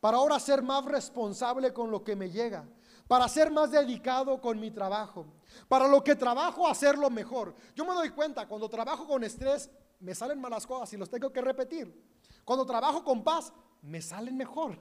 [0.00, 2.66] para ahora ser más responsable con lo que me llega,
[3.06, 5.26] para ser más dedicado con mi trabajo,
[5.68, 7.54] para lo que trabajo hacerlo mejor.
[7.76, 9.68] Yo me doy cuenta, cuando trabajo con estrés,
[10.00, 11.94] me salen malas cosas y los tengo que repetir.
[12.42, 14.78] Cuando trabajo con paz, me salen mejor.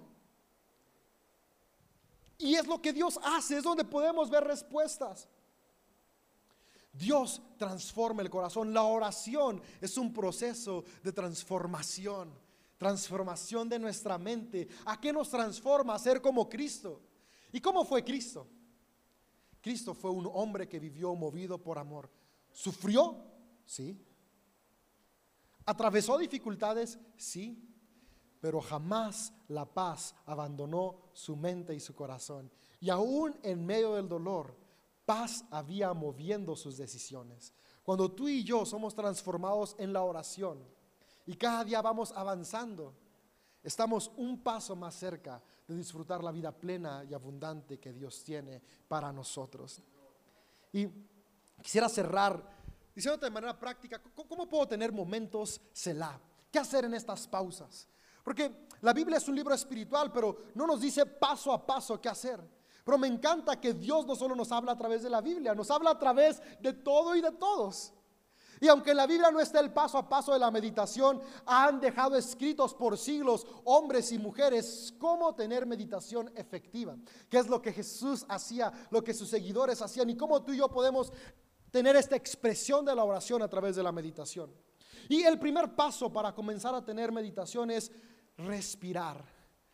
[2.37, 5.27] Y es lo que Dios hace, es donde podemos ver respuestas.
[6.93, 8.71] Dios transforma el corazón.
[8.71, 12.31] La oración es un proceso de transformación,
[12.77, 14.67] transformación de nuestra mente.
[14.85, 15.95] ¿A qué nos transforma?
[15.95, 17.01] A ser como Cristo.
[17.51, 18.47] ¿Y cómo fue Cristo?
[19.59, 22.11] Cristo fue un hombre que vivió movido por amor.
[22.51, 23.17] ¿Sufrió?
[23.65, 23.99] Sí.
[25.65, 26.99] ¿Atravesó dificultades?
[27.17, 27.69] Sí.
[28.43, 32.51] pero jamás la paz abandonó su mente y su corazón.
[32.81, 34.53] Y aún en medio del dolor,
[35.05, 37.53] paz había moviendo sus decisiones.
[37.83, 40.63] Cuando tú y yo somos transformados en la oración
[41.25, 42.93] y cada día vamos avanzando,
[43.61, 48.61] estamos un paso más cerca de disfrutar la vida plena y abundante que Dios tiene
[48.87, 49.81] para nosotros.
[50.71, 50.87] Y
[51.61, 52.63] quisiera cerrar
[52.95, 56.19] diciéndote de manera práctica, ¿cómo puedo tener momentos Selah?
[56.51, 57.87] ¿Qué hacer en estas pausas?
[58.23, 62.09] Porque la Biblia es un libro espiritual, pero no nos dice paso a paso qué
[62.09, 62.39] hacer.
[62.83, 65.71] Pero me encanta que Dios no solo nos habla a través de la Biblia, nos
[65.71, 67.93] habla a través de todo y de todos.
[68.59, 71.79] Y aunque en la Biblia no está el paso a paso de la meditación, han
[71.81, 76.95] dejado escritos por siglos hombres y mujeres cómo tener meditación efectiva.
[77.29, 80.57] ¿Qué es lo que Jesús hacía, lo que sus seguidores hacían y cómo tú y
[80.57, 81.11] yo podemos
[81.71, 84.49] tener esta expresión de la oración a través de la meditación?
[85.09, 87.91] Y el primer paso para comenzar a tener meditación es
[88.37, 89.23] respirar.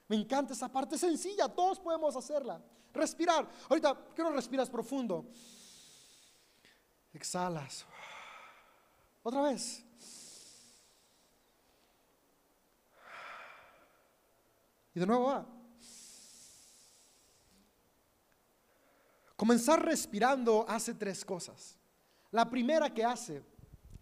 [0.07, 2.59] Me encanta esa parte sencilla, todos podemos hacerla.
[2.93, 3.49] Respirar.
[3.69, 5.25] Ahorita, ¿qué no respiras profundo?
[7.13, 7.85] Exhalas.
[9.23, 9.83] Otra vez.
[14.93, 15.45] Y de nuevo va.
[19.35, 21.77] Comenzar respirando hace tres cosas.
[22.31, 23.41] La primera que hace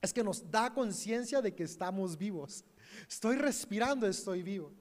[0.02, 2.64] es que nos da conciencia de que estamos vivos.
[3.08, 4.74] Estoy respirando, estoy vivo.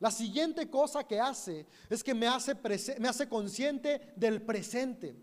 [0.00, 2.54] La siguiente cosa que hace es que me hace,
[2.98, 5.16] me hace consciente del presente.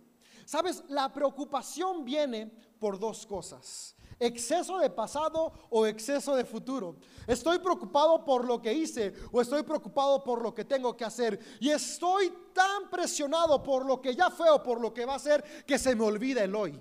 [0.45, 3.95] Sabes, la preocupación viene por dos cosas.
[4.19, 6.97] Exceso de pasado o exceso de futuro.
[7.27, 11.39] Estoy preocupado por lo que hice o estoy preocupado por lo que tengo que hacer.
[11.59, 15.19] Y estoy tan presionado por lo que ya fue o por lo que va a
[15.19, 16.79] ser que se me olvida el hoy.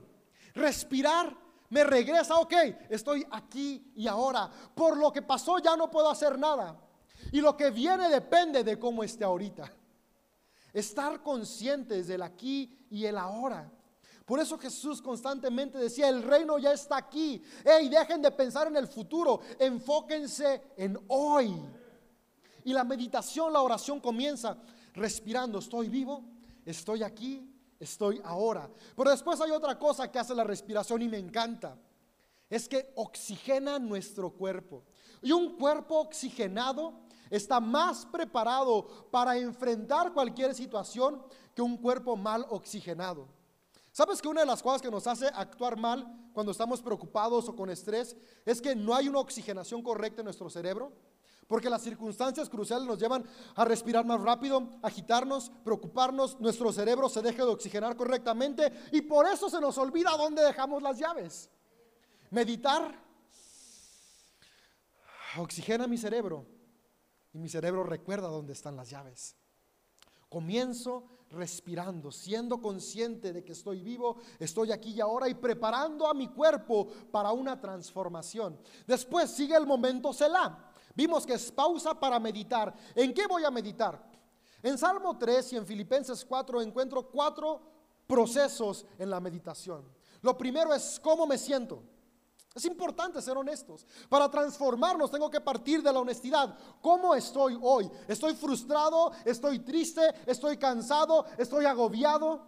[0.54, 1.36] Respirar
[1.70, 2.52] me regresa, ok,
[2.90, 4.48] estoy aquí y ahora.
[4.74, 6.83] Por lo que pasó ya no puedo hacer nada.
[7.32, 9.70] Y lo que viene depende de cómo esté ahorita.
[10.72, 13.70] Estar conscientes del aquí y el ahora.
[14.24, 17.42] Por eso Jesús constantemente decía, el reino ya está aquí.
[17.64, 21.54] Hey, dejen de pensar en el futuro, enfóquense en hoy.
[22.64, 24.56] Y la meditación, la oración comienza
[24.94, 26.24] respirando, estoy vivo,
[26.64, 27.46] estoy aquí,
[27.78, 28.70] estoy ahora.
[28.96, 31.76] Pero después hay otra cosa que hace la respiración y me encanta.
[32.48, 34.84] Es que oxigena nuestro cuerpo.
[35.20, 37.03] Y un cuerpo oxigenado
[37.36, 41.22] está más preparado para enfrentar cualquier situación
[41.54, 43.28] que un cuerpo mal oxigenado.
[43.92, 47.54] ¿Sabes que una de las cosas que nos hace actuar mal cuando estamos preocupados o
[47.54, 50.92] con estrés es que no hay una oxigenación correcta en nuestro cerebro?
[51.46, 57.22] Porque las circunstancias cruciales nos llevan a respirar más rápido, agitarnos, preocuparnos, nuestro cerebro se
[57.22, 61.50] deja de oxigenar correctamente y por eso se nos olvida dónde dejamos las llaves.
[62.30, 63.00] Meditar
[65.36, 66.53] oxigena mi cerebro
[67.34, 69.36] y mi cerebro recuerda dónde están las llaves.
[70.28, 76.14] Comienzo respirando, siendo consciente de que estoy vivo, estoy aquí y ahora y preparando a
[76.14, 78.58] mi cuerpo para una transformación.
[78.86, 80.70] Después sigue el momento Selah.
[80.94, 82.72] Vimos que es pausa para meditar.
[82.94, 84.00] ¿En qué voy a meditar?
[84.62, 87.60] En Salmo 3 y en Filipenses 4 encuentro cuatro
[88.06, 89.84] procesos en la meditación.
[90.22, 91.82] Lo primero es cómo me siento.
[92.54, 93.84] Es importante ser honestos.
[94.08, 96.56] Para transformarnos tengo que partir de la honestidad.
[96.80, 97.90] ¿Cómo estoy hoy?
[98.06, 99.10] ¿Estoy frustrado?
[99.24, 100.02] ¿Estoy triste?
[100.24, 101.26] ¿Estoy cansado?
[101.36, 102.46] ¿Estoy agobiado?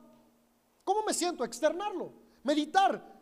[0.84, 1.44] ¿Cómo me siento?
[1.44, 2.12] Externarlo.
[2.44, 3.16] Meditar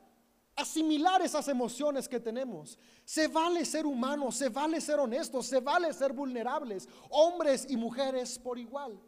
[0.57, 2.79] asimilar esas emociones que tenemos.
[3.05, 8.39] Se vale ser humano, se vale ser honesto, se vale ser vulnerables, hombres y mujeres
[8.39, 9.01] por igual.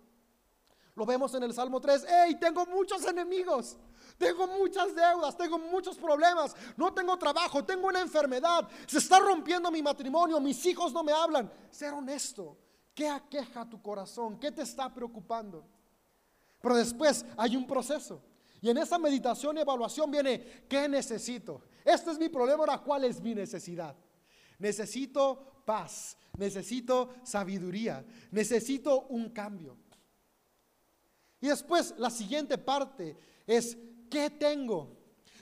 [0.97, 3.77] Lo vemos en el Salmo 3, hey, tengo muchos enemigos,
[4.17, 9.71] tengo muchas deudas, tengo muchos problemas, no tengo trabajo, tengo una enfermedad, se está rompiendo
[9.71, 11.53] mi matrimonio, mis hijos no me hablan.
[11.71, 12.57] Ser honesto,
[12.95, 14.41] ¿qué aqueja tu corazón?
[14.41, 15.67] ¿Qué te está preocupando?
[16.63, 18.23] Pero después hay un proceso.
[18.63, 21.61] Y en esa meditación y evaluación viene, ¿qué necesito?
[21.85, 23.95] Este es mi problema, ahora, ¿cuál es mi necesidad?
[24.59, 29.77] Necesito paz, necesito sabiduría, necesito un cambio.
[31.47, 33.79] Y después la siguiente parte es,
[34.11, 34.97] ¿qué tengo?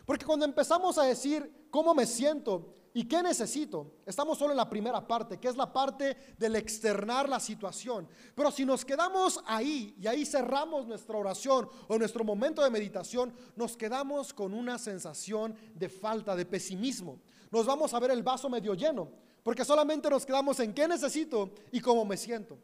[0.05, 3.91] Porque cuando empezamos a decir cómo me siento, ¿Y qué necesito?
[4.07, 8.07] Estamos solo en la primera parte, que es la parte del externar la situación.
[8.37, 13.35] Pero si nos quedamos ahí y ahí cerramos nuestra oración o nuestro momento de meditación,
[13.57, 17.19] nos quedamos con una sensación de falta, de pesimismo.
[17.51, 19.11] Nos vamos a ver el vaso medio lleno,
[19.43, 22.57] porque solamente nos quedamos en qué necesito y cómo me siento.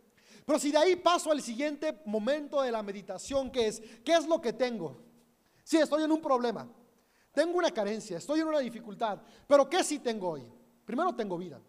[0.51, 4.27] Pero si de ahí paso al siguiente momento de la meditación, que es, ¿qué es
[4.27, 5.01] lo que tengo?
[5.63, 6.69] Si estoy en un problema,
[7.31, 10.45] tengo una carencia, estoy en una dificultad, pero ¿qué sí tengo hoy?
[10.85, 11.61] Primero tengo vida.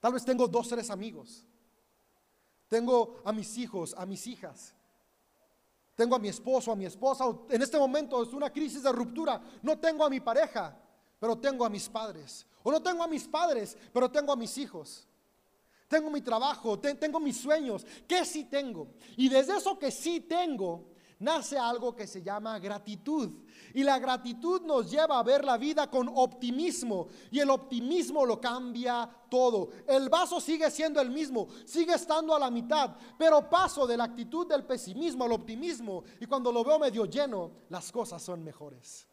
[0.00, 1.46] Tal vez tengo dos, tres amigos.
[2.68, 4.74] Tengo a mis hijos, a mis hijas.
[5.94, 7.24] Tengo a mi esposo, a mi esposa.
[7.48, 9.40] En este momento es una crisis de ruptura.
[9.62, 10.78] No tengo a mi pareja,
[11.18, 12.46] pero tengo a mis padres.
[12.62, 15.06] O no tengo a mis padres, pero tengo a mis hijos.
[15.90, 17.84] Tengo mi trabajo, tengo mis sueños.
[18.06, 18.92] ¿Qué sí tengo?
[19.16, 23.28] Y desde eso que sí tengo, nace algo que se llama gratitud.
[23.74, 27.08] Y la gratitud nos lleva a ver la vida con optimismo.
[27.32, 29.70] Y el optimismo lo cambia todo.
[29.84, 34.04] El vaso sigue siendo el mismo, sigue estando a la mitad, pero paso de la
[34.04, 36.04] actitud del pesimismo al optimismo.
[36.20, 39.09] Y cuando lo veo medio lleno, las cosas son mejores.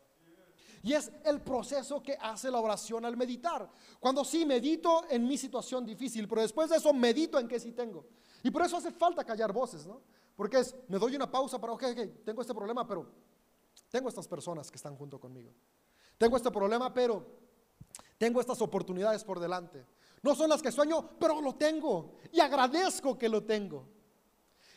[0.88, 3.70] Y es el proceso que hace la oración al meditar.
[4.00, 7.74] Cuando sí medito en mi situación difícil, pero después de eso medito en que sí
[7.74, 8.06] tengo.
[8.42, 10.00] Y por eso hace falta callar voces, ¿no?
[10.34, 13.06] Porque es, me doy una pausa para, ok, ok, tengo este problema, pero
[13.90, 15.52] tengo estas personas que están junto conmigo.
[16.18, 17.22] Tengo este problema, pero
[18.18, 19.86] tengo estas oportunidades por delante.
[20.22, 22.14] No son las que sueño, pero lo tengo.
[22.32, 23.90] Y agradezco que lo tengo.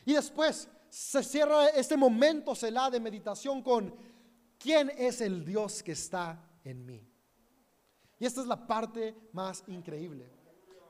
[0.04, 3.94] Y después se cierra este momento celá de meditación con
[4.60, 7.04] ¿quién es el Dios que está en mí?
[8.20, 10.30] Y esta es la parte más increíble.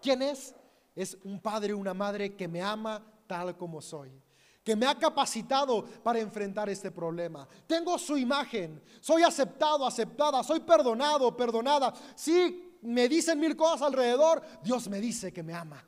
[0.02, 0.54] ¿Quién es?
[0.94, 4.20] Es un padre, una madre que me ama tal como soy
[4.62, 7.48] que me ha capacitado para enfrentar este problema.
[7.66, 11.92] Tengo su imagen, soy aceptado, aceptada, soy perdonado, perdonada.
[12.14, 15.82] Si me dicen mil cosas alrededor, Dios me dice que me ama.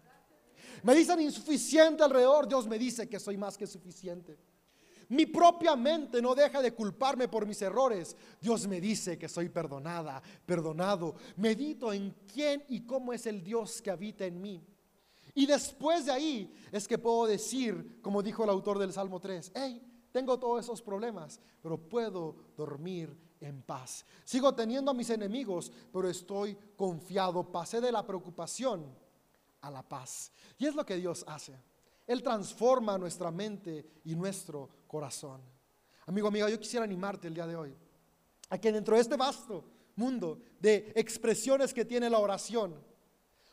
[0.83, 4.39] Me dicen insuficiente alrededor, Dios me dice que soy más que suficiente.
[5.13, 8.17] Mi propia mente no deja de culparme por mis errores.
[8.41, 11.17] Dios me dice que soy perdonada, perdonado.
[11.37, 14.67] Medito en quién y cómo es el Dios que habita en mí.
[15.35, 19.53] Y después de ahí es que puedo decir, como dijo el autor del Salmo 3,
[19.55, 19.83] hey,
[20.13, 24.07] tengo todos esos problemas, pero puedo dormir en paz.
[24.25, 27.53] Sigo teniendo a mis enemigos, pero estoy confiado.
[27.53, 28.87] Pasé de la preocupación
[29.61, 30.33] a la paz.
[30.57, 31.61] Y es lo que Dios hace.
[32.07, 35.41] Él transforma nuestra mente y nuestro corazón.
[36.07, 37.77] Amigo, amiga, yo quisiera animarte el día de hoy
[38.51, 39.65] a que dentro de este vasto
[39.97, 42.75] mundo de expresiones que tiene la oración,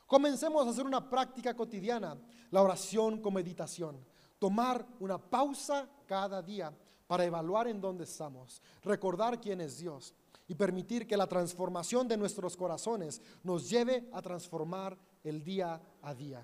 [0.10, 2.18] Comencemos a hacer una práctica cotidiana,
[2.50, 4.04] la oración con meditación.
[4.40, 6.76] Tomar una pausa cada día
[7.06, 10.16] para evaluar en dónde estamos, recordar quién es Dios
[10.48, 16.16] y permitir que la transformación de nuestros corazones nos lleve a transformar el día a
[16.16, 16.44] día.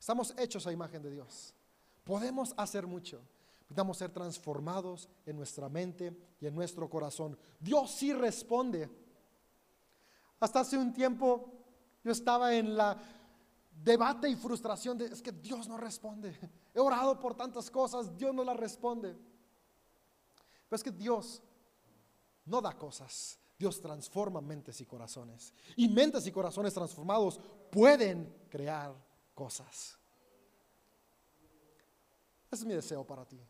[0.00, 1.54] Estamos hechos a imagen de Dios.
[2.04, 3.20] Podemos hacer mucho.
[3.60, 7.38] Necesitamos ser transformados en nuestra mente y en nuestro corazón.
[7.60, 8.90] Dios sí responde.
[10.40, 11.52] Hasta hace un tiempo
[12.02, 12.96] yo estaba en la
[13.70, 16.34] debate y frustración de, es que Dios no responde.
[16.74, 19.12] He orado por tantas cosas, Dios no las responde.
[19.12, 21.42] Pero es que Dios
[22.46, 25.52] no da cosas, Dios transforma mentes y corazones.
[25.76, 27.38] Y mentes y corazones transformados
[27.70, 29.09] pueden crear
[29.40, 29.96] cosas.
[32.50, 33.40] Ese es mi deseo para ti.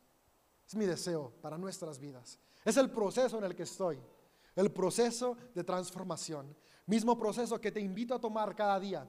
[0.68, 2.38] Es mi deseo para nuestras vidas.
[2.64, 3.98] Es el proceso en el que estoy.
[4.54, 6.54] El proceso de transformación.
[6.86, 9.04] Mismo proceso que te invito a tomar cada día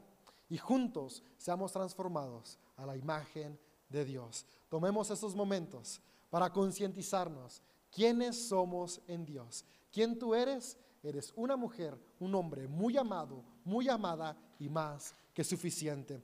[0.49, 4.43] y juntos seamos transformados a la imagen de Dios.
[4.67, 6.01] Tomemos estos momentos
[6.31, 7.61] para concientizarnos
[7.91, 9.65] quiénes somos en Dios.
[9.91, 10.79] ¿Quién tú eres?
[11.03, 16.21] Eres una mujer, un hombre muy amado, muy amada y más que suficiente.